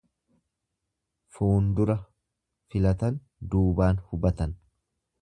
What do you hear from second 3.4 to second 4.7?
duubaan hubatan.